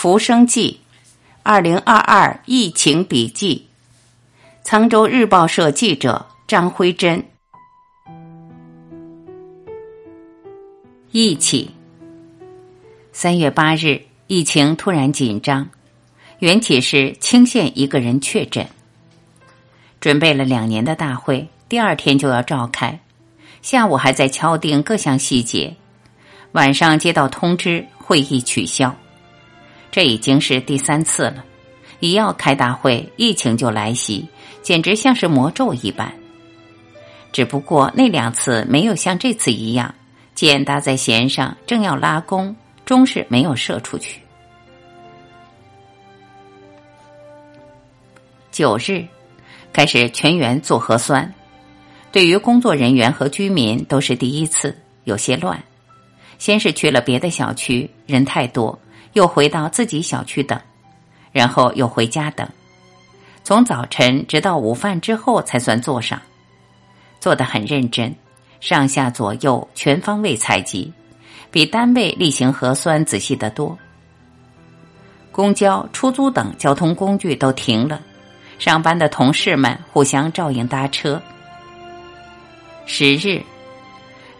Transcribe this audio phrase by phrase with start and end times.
[0.00, 0.78] 浮生记，
[1.42, 3.66] 二零二二疫情笔记，
[4.64, 7.20] 沧州日报社记者张辉珍。
[11.10, 11.72] 疫起，
[13.12, 15.68] 三月八日，疫情突然紧张，
[16.38, 18.64] 缘起是清县一个人确诊。
[19.98, 23.00] 准备了两年的大会，第二天就要召开，
[23.62, 25.74] 下午还在敲定各项细节，
[26.52, 28.94] 晚上接到通知，会议取消。
[29.90, 31.44] 这已经是第三次了，
[32.00, 34.28] 一要开大会，疫情就来袭，
[34.62, 36.12] 简直像是魔咒一般。
[37.32, 39.94] 只不过那两次没有像这次一样。
[40.34, 42.54] 箭搭在弦上，正要拉弓，
[42.84, 44.20] 终是没有射出去。
[48.52, 49.04] 九日
[49.72, 51.34] 开始全员做核酸，
[52.12, 55.60] 对于工作人员和居民都是第一次，有些乱。
[56.38, 58.78] 先是去了别的小区，人太多，
[59.18, 60.56] 又回到自己小区等，
[61.32, 62.48] 然后又回家等，
[63.42, 66.22] 从早晨直到午饭之后才算做上，
[67.18, 68.14] 做的很认真。
[68.60, 70.92] 上下左右全方位采集，
[71.50, 73.76] 比单位例行核酸仔细得多。
[75.32, 78.00] 公交、出租等交通工具都停了，
[78.60, 81.20] 上班的同事们互相照应搭车。
[82.86, 83.42] 十日，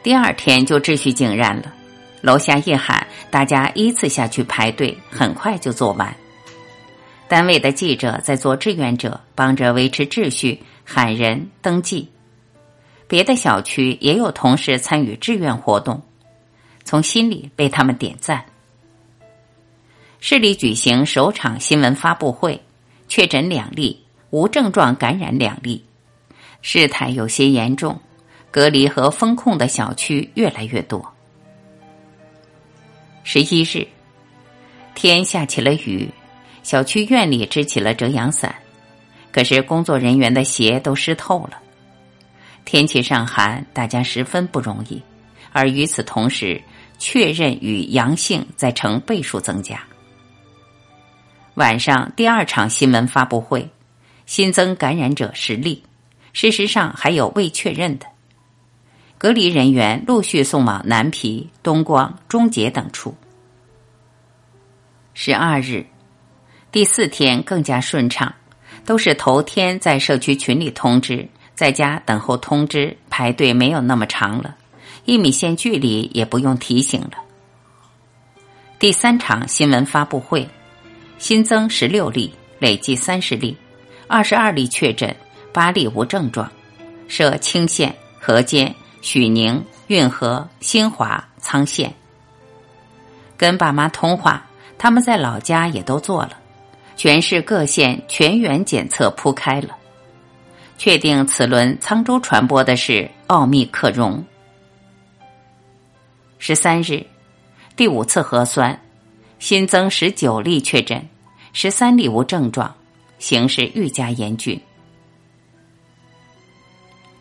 [0.05, 1.74] 第二天就秩序井然了。
[2.20, 6.14] 楼下一喊，大家依次下去排队，很快就做完。
[7.28, 12.08] 单位的记者在做志愿者，帮着维持秩序，喊人登记。
[13.06, 16.02] 别的小区也有同事参与志愿活动，
[16.84, 18.44] 从心里为他们点赞。
[20.20, 22.61] 市里举行首场新闻发布会，
[23.08, 25.84] 确诊两例，无症状感染两例，
[26.61, 28.00] 事态有些严重，
[28.50, 31.14] 隔离和封控的小区越来越多。
[33.22, 33.86] 十一日，
[34.94, 36.08] 天下起了雨，
[36.62, 38.55] 小区院里支起了遮阳伞，
[39.30, 41.58] 可是工作人员的鞋都湿透了。
[42.64, 45.02] 天气上寒，大家十分不容易。
[45.52, 46.61] 而与此同时，
[46.98, 49.83] 确认与阳性在呈倍数增加。
[51.55, 53.68] 晚上第二场新闻发布会，
[54.27, 55.83] 新增感染者十例，
[56.33, 58.06] 事实上还有未确认的。
[59.18, 63.14] 隔离人员陆续送往南皮、东光、中捷等处。
[65.12, 65.84] 十二日，
[66.70, 68.33] 第四天更加顺畅，
[68.86, 71.29] 都是头天在社区群里通知。
[71.56, 74.55] 在家等候通知，排队没有那么长了，
[75.05, 77.14] 一米线距离也不用提醒了。
[78.79, 80.48] 第三场新闻发布会，
[81.18, 83.56] 新增十六例，累计三十例，
[84.06, 85.12] 二十二例确诊，
[85.52, 86.48] 八例无症状，
[87.08, 91.95] 设清县、河间、许宁、运河、新华、沧县。
[93.36, 94.45] 跟爸妈通话，
[94.77, 96.39] 他们在老家也都做了，
[96.97, 99.77] 全市各县全员检测铺开了。
[100.77, 104.25] 确定此轮沧州传播的是奥密克戎。
[106.39, 107.05] 十三日，
[107.75, 108.80] 第五次核酸，
[109.41, 111.09] 新增十九例确诊，
[111.53, 112.73] 十三例无症状，
[113.19, 114.61] 形势愈加严峻。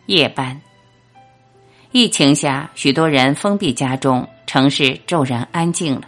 [0.06, 0.60] 夜班，
[1.90, 6.02] 疫情下，许多人封闭家中，城市骤然安静了。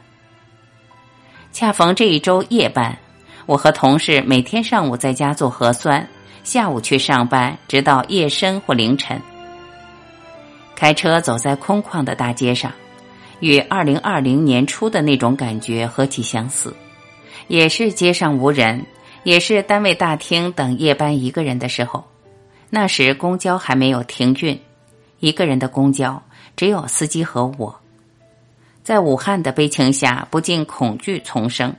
[1.52, 2.98] 恰逢这一周夜班，
[3.46, 6.06] 我和同事每天上午在家做核酸。
[6.44, 9.20] 下午去上班，直到夜深或凌晨。
[10.74, 12.70] 开车走在空旷的大街上，
[13.40, 16.74] 与二零二零年初的那种感觉何其相似！
[17.48, 18.84] 也是街上无人，
[19.22, 22.04] 也是单位大厅等夜班一个人的时候。
[22.68, 24.58] 那时公交还没有停运，
[25.20, 26.20] 一个人的公交
[26.56, 27.80] 只有司机和我。
[28.82, 31.74] 在武汉的悲情下，不禁恐惧丛生。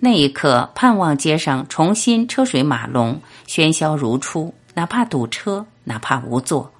[0.00, 6.70] 那一刻，盼望街上重新车水马龙、喧嚣如初，哪怕堵车，哪怕无座。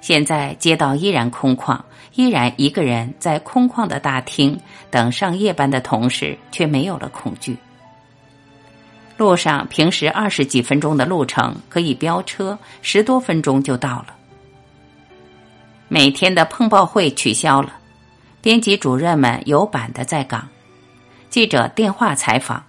[0.00, 1.80] 现在街道依然空旷，
[2.14, 4.58] 依然一个人在空旷的大厅
[4.90, 7.56] 等上夜班的同时，却没有了恐惧。
[9.16, 14.15] 路上平时二十几分钟的路程，可以飙车十多分钟就到了。
[15.88, 17.78] 每天的碰报会取消了，
[18.40, 20.48] 编辑主任们有板的在岗。
[21.30, 22.64] 记者电话采访，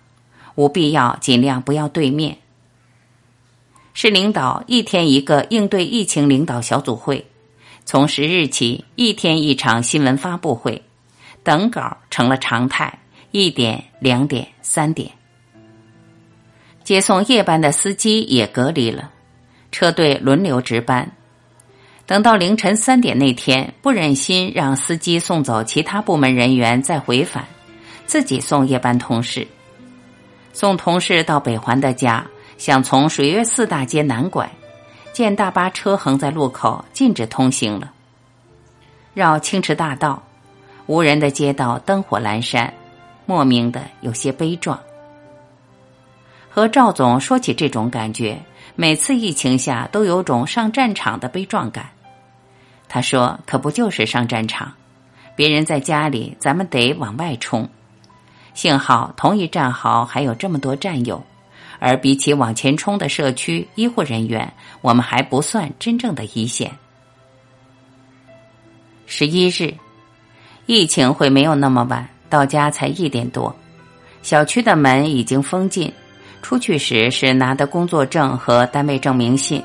[0.56, 2.38] 无必要尽量不要对面。
[3.94, 7.26] 市领导一天一个应对疫情领导小组会，
[7.86, 10.84] 从十日起一天一场新闻发布会，
[11.44, 13.00] 等稿成了常态。
[13.32, 15.12] 一点、两点、三点，
[16.84, 19.12] 接送夜班的司机也隔离了，
[19.70, 21.12] 车队轮流值班。
[22.08, 27.46] 等到凌晨三点那天，不忍心让司机送走其他部门人员再回返。
[28.06, 29.46] 自己送夜班同事，
[30.54, 32.26] 送同事到北环的家，
[32.58, 34.50] 想从水月寺大街南拐，
[35.12, 37.92] 见大巴车横在路口，禁止通行了。
[39.14, 40.24] 绕青池大道，
[40.86, 42.74] 无人的街道，灯火阑珊，
[43.26, 44.80] 莫名的有些悲壮。
[46.50, 48.40] 和赵总说起这种感觉，
[48.76, 51.90] 每次疫情下都有种上战场的悲壮感。
[52.90, 54.72] 他说：“可不就是上战场？
[55.36, 57.70] 别人在家里，咱们得往外冲。
[58.54, 61.24] 幸好同一战壕还有这么多战友，
[61.80, 64.52] 而比起往前冲的社区医护人员，
[64.82, 66.72] 我们还不算真正的一线。”
[69.06, 69.74] 十一日，
[70.66, 73.56] 疫情会没有那么晚，到家才一点多，
[74.22, 75.94] 小区的门已经封禁。
[76.42, 79.62] 出去时是拿的工作证和单位证明信，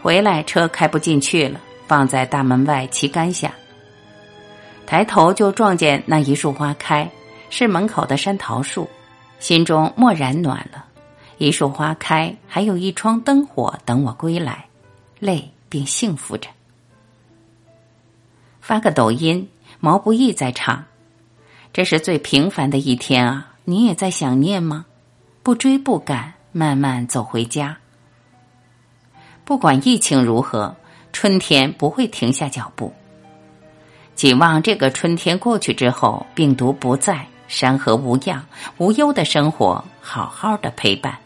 [0.00, 3.52] 回来车开不进去了，放在大门外旗杆下。
[4.86, 7.10] 抬头就撞见那一束花开，
[7.50, 8.88] 是门口的山桃树，
[9.38, 10.84] 心中蓦然暖了。
[11.38, 14.66] 一束花开，还有一窗灯火等我归来，
[15.18, 16.48] 累并幸福着。
[18.60, 19.48] 发个抖音，
[19.80, 20.84] 毛不易在唱
[21.72, 24.86] ：“这是最平凡的一天啊，你也在想念吗？”
[25.42, 27.76] 不追不赶，慢慢走回家。
[29.44, 30.76] 不管疫情如何，
[31.12, 32.92] 春天不会停下脚步。
[34.14, 38.44] 寄望这个春天过去之后，病毒不在，山河无恙，
[38.78, 41.18] 无忧的生活好好的陪伴。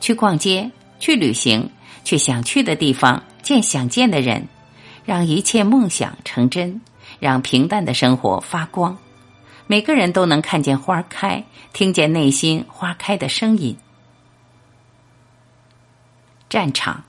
[0.00, 1.70] 去逛街，去旅行，
[2.04, 4.46] 去想去的地方，见想见的人，
[5.04, 6.80] 让一切梦想成真，
[7.18, 8.96] 让平淡的生活发光。
[9.66, 13.76] 每个人都能看见花开，听见内心花开的声音。
[16.48, 17.04] 战场。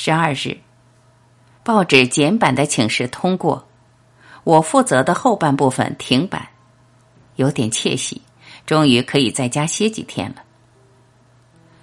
[0.00, 0.56] 十二日，
[1.64, 3.66] 报纸简版的请示通过，
[4.44, 6.50] 我负责的后半部分停版，
[7.34, 8.22] 有点窃喜，
[8.64, 10.44] 终于可以在家歇几天了。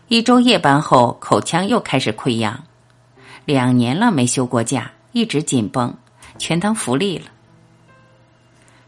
[0.07, 2.63] 一周夜班后，口腔又开始溃疡，
[3.43, 5.93] 两年了没休过假，一直紧绷，
[6.37, 7.25] 全当福利了。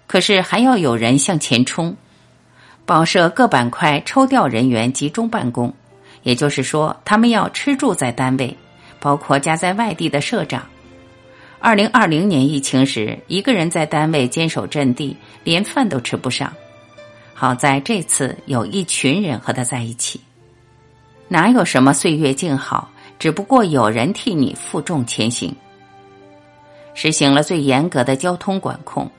[0.07, 1.97] 可是还要有人向前冲，
[2.85, 5.73] 报社各板块抽调人员集中办公，
[6.23, 8.57] 也就是说，他们要吃住在单位，
[8.99, 10.65] 包括家在外地的社长。
[11.59, 16.53] 二零二零年疫情时，一个人在单位坚守阵地，连饭都吃不上。
[17.33, 20.19] 好在这次有一群人和他在一起，
[21.27, 22.89] 哪有什么岁月静好，
[23.19, 25.55] 只不过有人替你负重前行。
[26.93, 29.09] 实行了最严格的交通管控。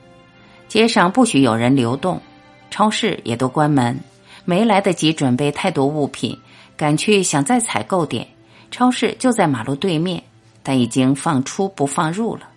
[0.67, 2.21] 街上不许有人流动，
[2.69, 3.97] 超市也都关门。
[4.45, 6.37] 没来得及准备太多物品，
[6.75, 8.27] 赶去想再采购点，
[8.71, 10.23] 超市就在马路对面，
[10.61, 12.49] 但已经放出不放入了。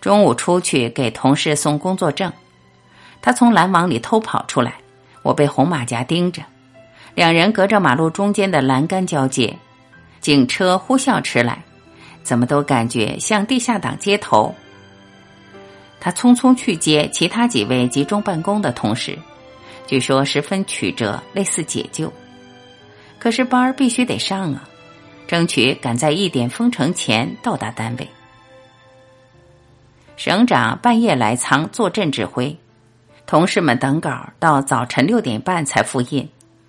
[0.00, 2.32] 中午出去给同事送工作证，
[3.20, 4.74] 他从拦网里偷跑出来，
[5.22, 6.42] 我被红马甲盯着，
[7.14, 9.56] 两人隔着马路中间的栏杆交接，
[10.20, 11.62] 警车呼啸驰来，
[12.24, 14.52] 怎么都感觉像地下党接头。
[16.00, 19.16] 他匆匆去接其他几位集中办公的同事，
[19.86, 22.12] 据说十分曲折，类似解救。
[23.22, 24.68] 可是班儿必须得上啊，
[25.28, 28.08] 争取赶在一点封城前到达单位。
[30.16, 32.58] 省长半夜来仓坐镇指挥，
[33.24, 36.28] 同事们等稿到早晨六点半才复印，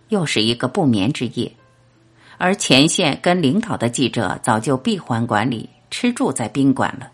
[0.09, 1.51] 又是一个不眠之夜。
[2.37, 7.09] 而前线跟领导的记者早就闭环管理，吃住在宾馆了。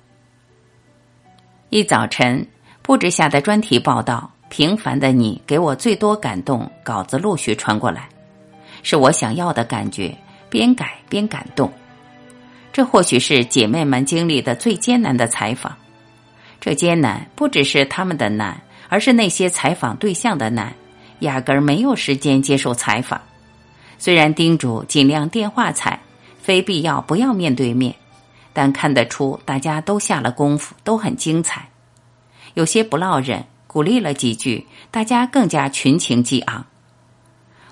[1.69, 2.45] 一早晨，
[2.81, 8.09] 布置下的专题报道《平凡的你》给我最多感动，稿子陆续传过来，
[8.83, 10.15] 是我想要的感觉，
[10.49, 11.71] 边改边感动。
[12.71, 15.75] 这或许是姐妹们经历的最艰难的采访。
[16.61, 20.73] 这艰难不只是他们的难，而是那些采访对象的难，
[21.19, 23.21] 压根儿没有时间接受采访。
[23.97, 25.99] 虽然叮嘱尽量电话采，
[26.41, 27.95] 非必要不要面对面。
[28.51, 31.69] 但看得出，大家都下了功夫，都很精彩。
[32.55, 36.65] 有些不落忍，鼓励了几句，大家更加群情激昂。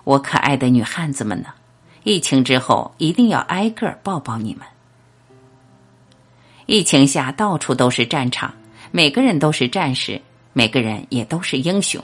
[0.08, 1.50] 我可爱的女汉子们呢？
[2.06, 4.66] 疫情之后，一定要挨个抱抱你们。
[6.66, 8.54] 疫情下，到处都是战场，
[8.90, 10.22] 每个人都是战士，
[10.54, 12.02] 每个人也都是英雄。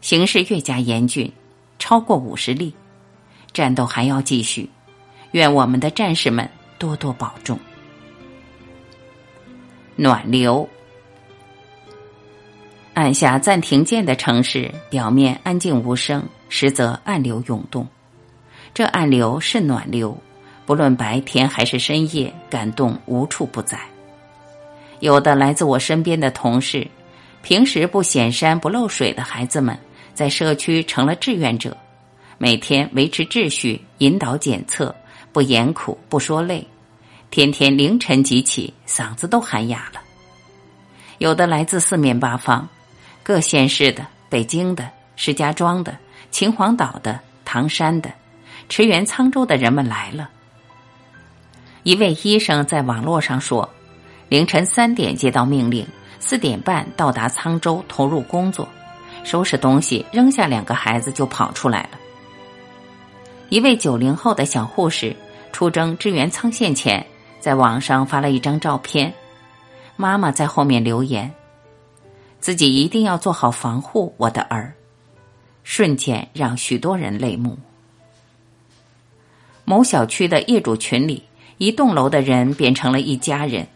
[0.00, 1.32] 形势越加严峻，
[1.78, 2.74] 超过五十例，
[3.52, 4.68] 战斗还要继续。
[5.30, 6.50] 愿我们的战士们。
[6.78, 7.56] 多多保重。
[9.94, 10.68] 暖流，
[12.94, 17.86] 按下暂停键的城市，表面安静无声，实则暗流涌动。
[18.74, 20.16] 这暗流是暖流，
[20.66, 23.80] 不论白天还是深夜，感动无处不在。
[25.00, 26.86] 有的来自我身边的同事，
[27.42, 29.76] 平时不显山不漏水的孩子们，
[30.12, 31.74] 在社区成了志愿者，
[32.36, 34.94] 每天维持秩序、引导检测，
[35.32, 36.66] 不言苦不说累，
[37.30, 40.00] 天天凌晨即起，嗓子都喊哑了。
[41.18, 42.68] 有的来自四面八方，
[43.22, 45.96] 各县市的、北京的、石家庄的、
[46.30, 48.10] 秦皇岛的、唐山的、
[48.68, 50.30] 驰援沧州的人们来了。
[51.84, 53.68] 一位医生在网络上说
[54.28, 55.86] ：“凌晨三点接到命令，
[56.20, 58.68] 四点半到达沧州投入工作，
[59.24, 61.98] 收拾东西，扔下两个孩子就跑出来了。”
[63.50, 65.14] 一位九零后的小护士
[65.52, 67.04] 出征支援沧县前，
[67.38, 69.12] 在网上发了一张照片，
[69.96, 71.30] 妈妈在后面留言
[72.42, 74.74] ：“自己一定要做好防护，我的儿。”
[75.64, 77.58] 瞬间让许多人泪目。
[79.64, 81.22] 某小区的业主群里。
[81.58, 83.68] 一栋楼的人变成了一家人。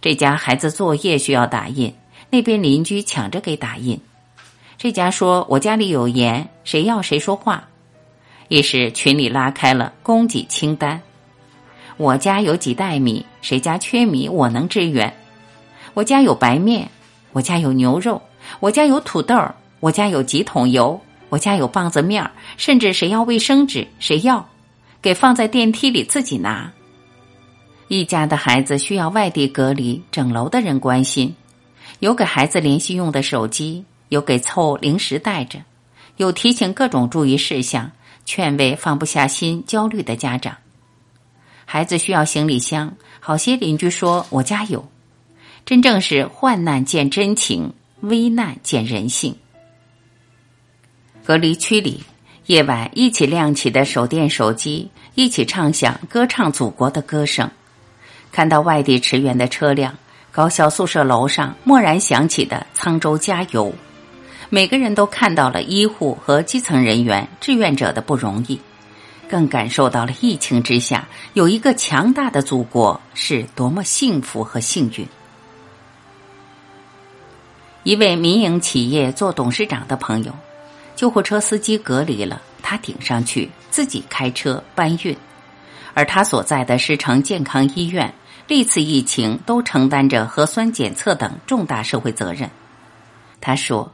[0.00, 1.92] 这家孩子作业需要打印，
[2.30, 4.00] 那边邻居抢着给打印。
[4.78, 7.68] 这家说：“我家里有盐，谁要谁说话。”
[8.46, 11.02] 于是群里拉开了供给清单。
[11.96, 15.12] 我家有几袋米，谁家缺米，我能支援。
[15.94, 16.88] 我家有白面，
[17.32, 18.20] 我家有牛肉，
[18.60, 19.36] 我家有土豆，
[19.80, 24.48] 我家有几桶油，我家有棒子面儿甚至谁要卫生纸，谁要，
[25.00, 26.72] 给放在电梯里自己拿。
[27.88, 31.34] 一家的孩子需要外地隔离，整楼的人关心，
[31.98, 35.60] 有给孩子联系用的手机，有给凑零食带着，
[36.16, 37.90] 有提醒各种注意事项，
[38.24, 40.56] 劝慰放不下心、焦虑的家长。
[41.64, 44.88] 孩子需要行李箱，好些邻居说我家有，
[45.70, 49.36] 真正是患难见真情，危难见人性。
[51.24, 52.02] 隔离区里，
[52.46, 57.48] 夜晚一起亮起的手电手机，一起唱响歌唱祖国的歌声。
[58.32, 59.96] 看到外地驰援的车辆，
[60.32, 63.72] 高校宿舍楼上蓦然响起的“沧州加油”，
[64.50, 68.60] 每个人都看到了医护和基层人员、志愿者的不容易，
[69.28, 75.06] 更感受到了疫情之下有一个强大的祖国是多么幸福和幸运。
[77.82, 80.32] 一位民营企业做董事长的朋友，
[80.94, 85.16] 救护车司机隔离了，他顶上去自己开车搬运，
[85.94, 88.12] 而他所在的市城健康医院。
[88.46, 92.50] 历次疫情都承担着核酸检测等重大社会责任。
[93.40, 93.92] 他说，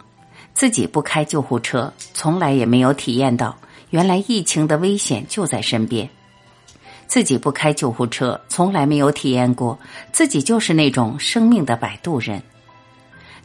[0.54, 3.54] 自己不开救护车，从来也没有体验到
[3.90, 6.08] 原来疫情的危险就在身边；
[7.06, 9.78] 自己不开救护车，从来没有体验过
[10.10, 12.40] 自己就是那种生命的摆渡人；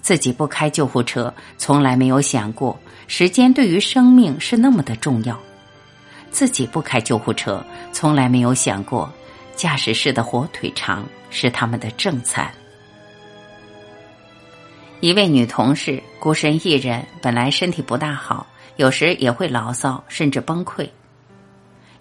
[0.01, 2.77] 自己不开救护车，从来没有想过
[3.07, 5.35] 时间对于生命是那么的重要；
[6.31, 9.11] 自己不开救护车，从来没有想过。
[9.53, 12.51] 驾驶室的火腿肠是他们的正餐。
[15.01, 20.89] 一位女同事孤身一人，本来身体不大好，有时也会牢骚，甚至崩溃。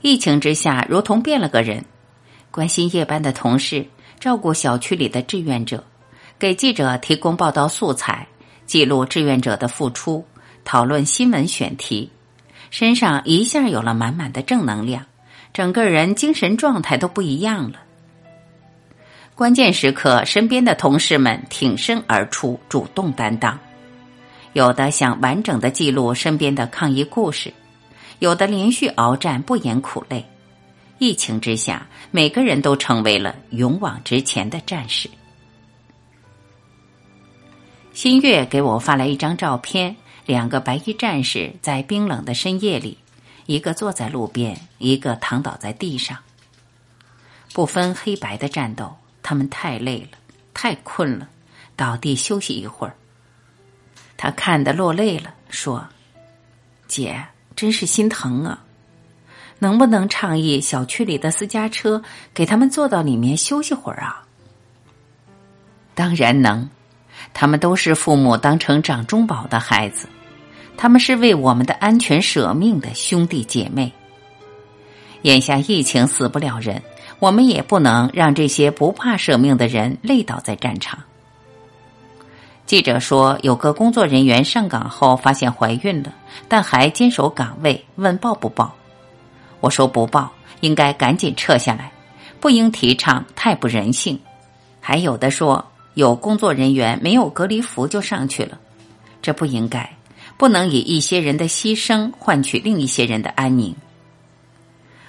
[0.00, 1.85] 疫情之下，如同变了个人，
[2.50, 3.87] 关心夜班的同事，
[4.19, 5.85] 照顾小区里的志愿者，
[6.40, 8.26] 给记者提供报道素材，
[8.64, 10.25] 记录志愿者的付出，
[10.64, 12.11] 讨论新闻选题，
[12.70, 15.04] 身上一下有了满满的正能量。
[15.52, 17.80] 整个人精神状态都不一样了。
[19.35, 23.59] 关键时刻，身边的同事们挺身而出，主动担当。
[24.54, 27.52] 有的想完整的记录身边的抗疫故事，
[28.18, 30.25] 有的连续鏖战，不言苦累。
[30.97, 35.11] 疫情之下，每个人都成为了勇往直前的战士。
[38.02, 42.97] 新月给我发来一张照片，两个白衣战士在冰冷的深夜里。
[43.45, 46.16] 一个坐在路边，一个躺倒在地上。
[47.52, 50.16] 不分黑白的战斗，他们太累了，
[50.54, 51.28] 太困了，
[51.76, 52.95] 倒地休息一会儿。
[54.16, 55.87] 他看得落泪了，说
[56.88, 57.23] ：“姐，
[57.54, 58.64] 真是心疼啊！
[59.59, 62.02] 能不能倡议小区里的私家车
[62.33, 64.25] 给他们坐到里面休息会儿啊？”
[65.95, 66.66] 当然能，
[67.32, 70.08] 他们都是父母当成掌中宝的孩子。
[70.76, 73.92] 他们是为我们的安全舍命的兄弟姐妹。
[75.22, 76.82] 眼下疫情死不了人，
[77.18, 80.99] 我们也不能让这些不怕舍命的人累倒在战场。
[82.64, 86.14] 记者说，有个工作人员上岗后发现怀孕了，
[86.49, 88.75] 但还坚守岗位，问报不报？
[89.60, 91.92] 我说不报，应该赶紧撤下来，
[92.40, 94.18] 不应提倡，太不人性。
[94.80, 95.62] 还有的说，
[95.94, 98.59] 有工作人员没有隔离服就上去了，
[99.20, 99.97] 这不应该。
[100.37, 103.76] 不能以一些人的牺牲换取另一些人的安宁。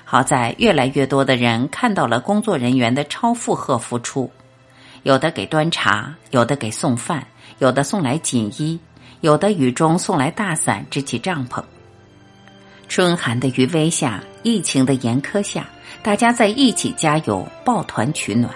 [0.04, 4.30] 好在越来越多的人看到了工作人员的超负荷付出，
[5.04, 7.26] 有的给端茶，有的给送饭，
[7.60, 8.78] 有的送来锦衣，
[9.22, 11.64] 有的雨中送来大伞支起帐篷。
[12.90, 15.70] 春寒的余威下，疫情的严苛下，
[16.04, 18.54] 大家在一起加油，抱团取暖，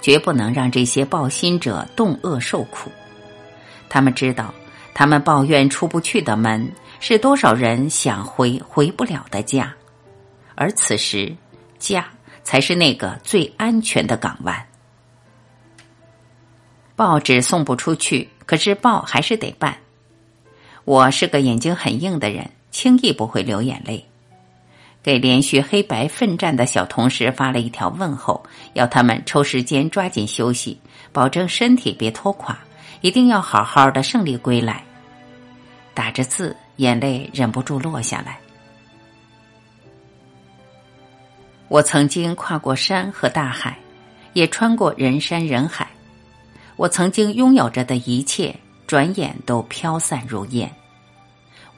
[0.00, 2.90] 绝不能让这些抱薪者冻饿受苦。
[3.88, 4.54] 他们知道，
[4.94, 9.74] 他们抱怨出不去的门，是多少人想回回不了的家，
[10.54, 11.34] 而此时，
[11.78, 12.06] 家
[12.42, 14.66] 才是那个最安全的港湾。
[16.96, 19.76] 报纸送不出去，可是报还是得办。
[20.84, 24.07] 我是个眼睛很硬的人，轻易不会流眼泪。
[25.02, 28.42] 给连续黑白奋战的小同事发了一条问候，
[28.74, 30.78] 要他们抽时间抓紧休息，
[31.12, 32.58] 保证身体别拖垮，
[33.00, 34.82] 一定要好好的胜利归来。
[35.94, 38.38] 打着字，眼泪忍不住落下来。
[41.68, 43.78] 我曾经跨过山和大海，
[44.32, 45.86] 也穿过人山人海。
[46.76, 48.54] 我曾经拥有着的一切，
[48.86, 50.70] 转眼都飘散如烟。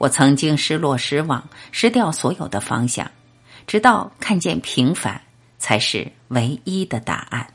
[0.01, 3.11] 我曾经失落、失望、失掉所有的方向，
[3.67, 5.21] 直到看见平凡
[5.59, 7.45] 才是唯一的答案。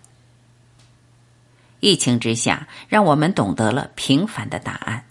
[1.81, 5.05] 疫情之下，让我们懂得了平凡的答案。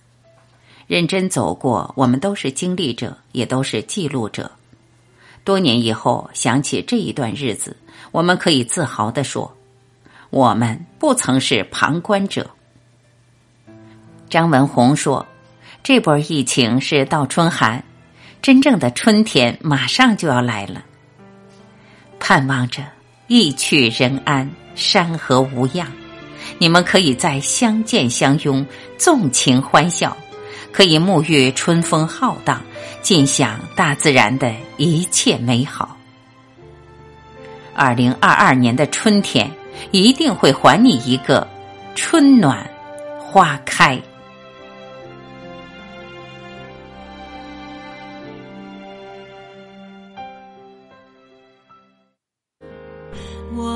[0.87, 4.49] 认真走过，我们都是经历者，也都是记录者。
[5.43, 7.75] 多年以后，想起这一段日子，
[8.13, 9.53] 我们可以自豪地说。
[10.29, 12.49] 我们不曾是旁观者。
[14.29, 15.25] 张文宏说
[15.85, 17.83] ：“这波疫情是倒春寒，
[18.41, 20.83] 真正的春天马上就要来了。
[22.19, 22.81] 盼望着
[23.27, 25.87] 疫去人安，山河无恙。
[26.57, 28.65] 你们可以在相见相拥，
[28.97, 30.17] 纵情欢笑，
[30.71, 32.59] 可以沐浴春风浩荡，
[33.03, 35.95] 尽享大自然的一切美好。
[37.75, 39.47] 二零二二年的春天。”
[39.91, 41.45] 一定会还你一个
[41.95, 42.65] 春暖
[43.19, 44.01] 花开。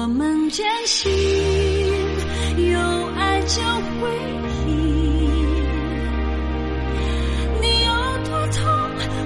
[0.09, 1.11] 们坚信，
[2.71, 2.79] 有
[3.15, 4.09] 爱就会
[4.65, 4.69] 赢。
[7.61, 7.89] 你有
[8.27, 8.59] 多痛，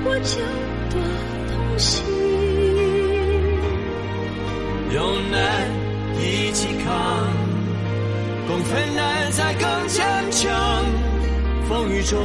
[0.05, 0.35] 我就
[0.91, 0.95] 多
[1.49, 2.03] 痛心。
[4.93, 4.97] 有
[5.31, 5.33] 难。
[6.15, 6.93] 一起扛，
[8.47, 10.51] 共分难才更坚强。
[11.67, 12.17] 风雨中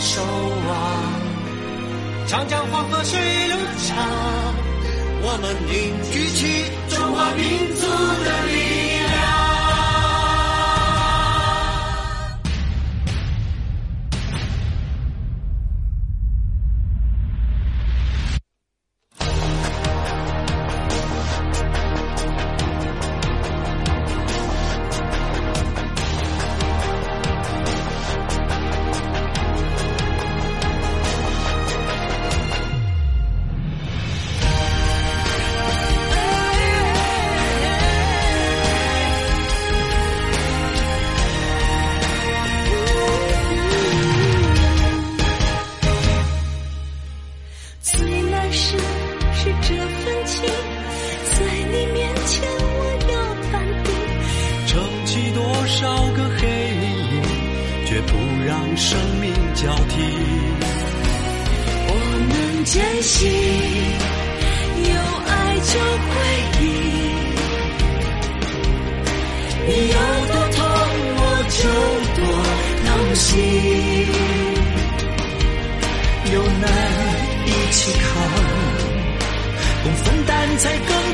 [0.00, 0.68] 守望。
[2.26, 3.56] 长江黄河水流
[3.88, 3.96] 长，
[5.22, 5.72] 我们凝
[6.12, 6.40] 聚起
[6.88, 7.42] 中华民
[7.74, 7.80] 族
[8.24, 8.52] 的力
[8.84, 8.89] 量。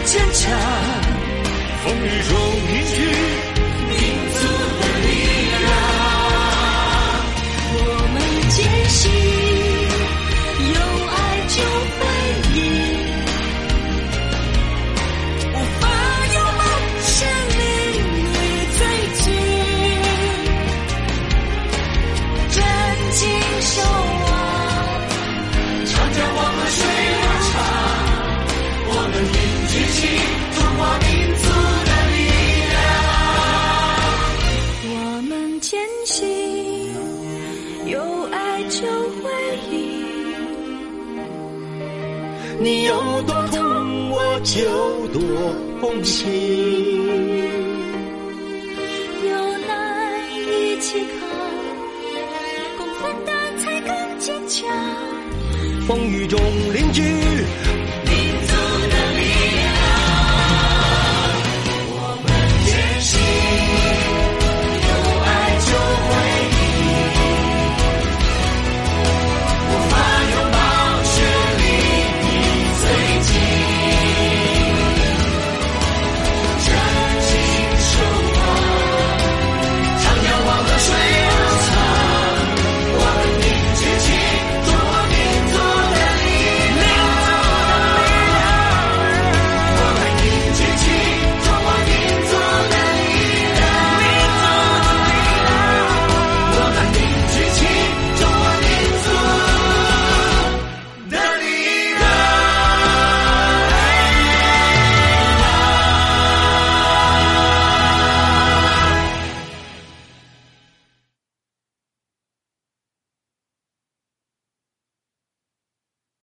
[0.06, 0.56] 坚强。
[1.82, 2.38] 风雨中
[2.68, 2.85] 你
[37.86, 38.44] 有爱。
[38.68, 39.30] 就会
[39.70, 39.76] 赢。
[42.58, 44.10] 你有多痛？
[44.10, 45.22] 我就多
[45.80, 46.26] 痛心。
[49.24, 51.28] 有难一起扛，
[52.76, 54.68] 共分担才更坚强。
[55.86, 56.40] 风雨中
[56.74, 57.02] 邻居。